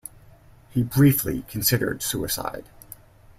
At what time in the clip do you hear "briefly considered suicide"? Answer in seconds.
0.81-2.65